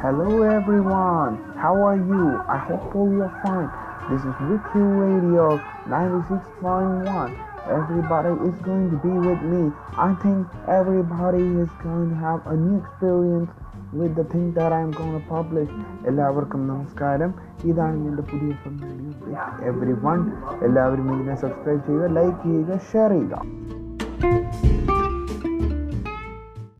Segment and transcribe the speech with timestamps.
[0.00, 2.24] Hello everyone, how are you?
[2.48, 3.68] I hope all you're fine.
[4.08, 7.30] This is Wiki Radio 96.1.
[7.70, 9.62] Everybody is going to be with me.
[9.98, 13.50] I think everybody is going to have a new experience
[13.92, 15.70] with the thing that I'm going to publish.
[16.10, 17.30] എല്ലാവർക്കും നമസ്കാരം
[17.70, 20.20] ഇതാണ് എൻ്റെ പുതിയ radio every one
[20.68, 23.36] എല്ലാവരും ഇതിനെ subscribe ചെയ്യുക like ചെയ്യുക share ചെയ്യുക